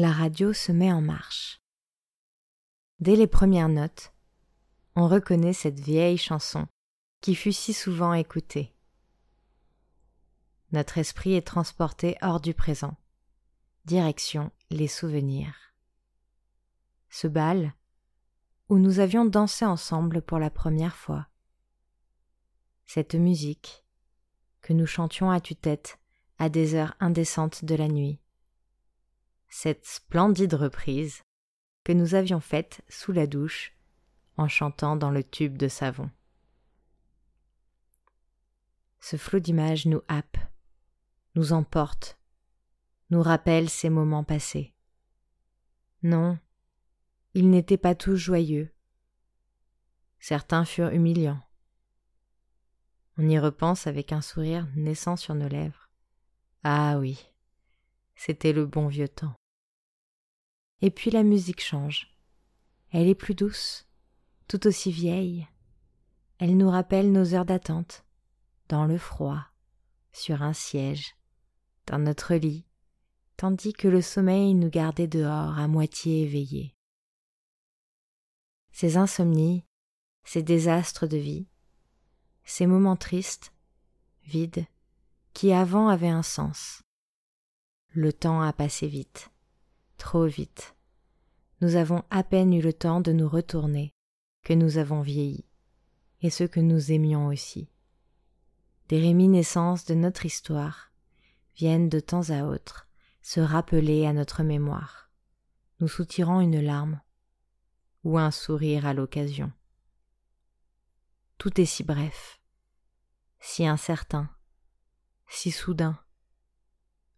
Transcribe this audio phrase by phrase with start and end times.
[0.00, 1.60] La radio se met en marche.
[3.00, 4.12] Dès les premières notes,
[4.94, 6.68] on reconnaît cette vieille chanson
[7.20, 8.76] qui fut si souvent écoutée.
[10.70, 12.96] Notre esprit est transporté hors du présent,
[13.86, 15.74] direction les souvenirs.
[17.10, 17.74] Ce bal,
[18.68, 21.26] où nous avions dansé ensemble pour la première fois.
[22.86, 23.84] Cette musique,
[24.60, 25.98] que nous chantions à tue-tête
[26.38, 28.20] à des heures indécentes de la nuit
[29.48, 31.22] cette splendide reprise
[31.84, 33.72] que nous avions faite sous la douche
[34.36, 36.10] en chantant dans le tube de savon.
[39.00, 40.36] Ce flot d'images nous happe,
[41.34, 42.18] nous emporte,
[43.10, 44.74] nous rappelle ces moments passés.
[46.02, 46.38] Non,
[47.34, 48.72] ils n'étaient pas tous joyeux.
[50.20, 51.42] Certains furent humiliants.
[53.16, 55.88] On y repense avec un sourire naissant sur nos lèvres.
[56.64, 57.30] Ah oui,
[58.18, 59.36] c'était le bon vieux temps.
[60.82, 62.12] Et puis la musique change.
[62.90, 63.86] Elle est plus douce,
[64.48, 65.46] tout aussi vieille.
[66.38, 68.04] Elle nous rappelle nos heures d'attente,
[68.68, 69.44] dans le froid,
[70.12, 71.14] sur un siège,
[71.86, 72.66] dans notre lit,
[73.36, 76.74] tandis que le sommeil nous gardait dehors à moitié éveillés.
[78.72, 79.64] Ces insomnies,
[80.24, 81.46] ces désastres de vie,
[82.44, 83.52] ces moments tristes,
[84.24, 84.66] vides,
[85.34, 86.82] qui avant avaient un sens,
[87.92, 89.30] le temps a passé vite,
[89.96, 90.76] trop vite.
[91.60, 93.94] Nous avons à peine eu le temps de nous retourner,
[94.44, 95.44] que nous avons vieilli,
[96.20, 97.68] et ce que nous aimions aussi.
[98.88, 100.92] Des réminiscences de notre histoire
[101.56, 102.88] viennent de temps à autre
[103.22, 105.10] se rappeler à notre mémoire,
[105.80, 107.00] nous soutirant une larme
[108.04, 109.52] ou un sourire à l'occasion.
[111.36, 112.40] Tout est si bref,
[113.38, 114.30] si incertain,
[115.28, 115.98] si soudain.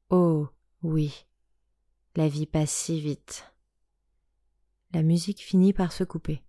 [0.09, 0.49] Oh,
[0.83, 1.27] oui,
[2.17, 3.53] la vie passe si vite.
[4.93, 6.43] La musique finit par se couper.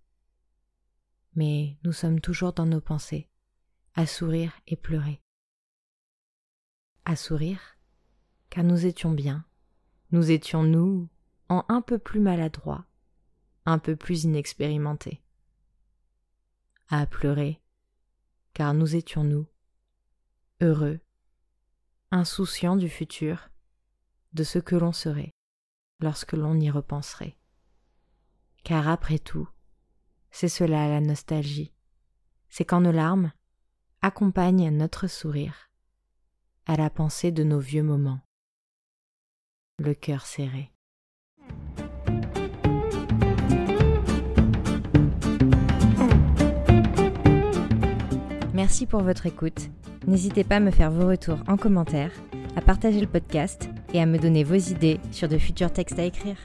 [1.34, 3.28] Mais nous sommes toujours dans nos pensées,
[3.94, 5.20] à sourire et pleurer.
[7.04, 7.78] À sourire,
[8.48, 9.44] car nous étions bien,
[10.12, 11.10] nous étions nous,
[11.50, 12.86] en un peu plus maladroits,
[13.66, 15.22] un peu plus inexpérimentés.
[16.88, 17.60] À pleurer,
[18.54, 19.46] car nous étions nous,
[20.62, 21.00] heureux,
[22.10, 23.51] insouciants du futur,
[24.34, 25.32] de ce que l'on serait
[26.00, 27.36] lorsque l'on y repenserait.
[28.64, 29.48] Car après tout,
[30.30, 31.72] c'est cela la nostalgie.
[32.48, 33.32] C'est quand nos larmes
[34.00, 35.70] accompagnent notre sourire
[36.66, 38.20] à la pensée de nos vieux moments.
[39.78, 40.70] Le cœur serré.
[48.54, 49.70] Merci pour votre écoute.
[50.06, 52.12] N'hésitez pas à me faire vos retours en commentaire,
[52.54, 56.04] à partager le podcast et à me donner vos idées sur de futurs textes à
[56.04, 56.36] écrire.